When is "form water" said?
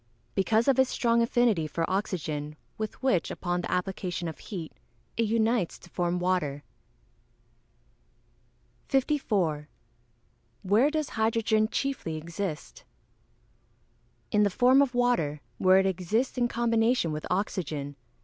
5.91-6.63